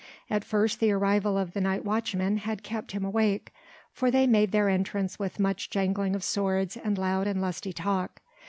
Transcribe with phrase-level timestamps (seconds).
[0.31, 3.53] At first the arrival of the night watchmen had kept him awake:
[3.93, 8.19] for they made their entrance with much jangling of swords and loud and lusty talk.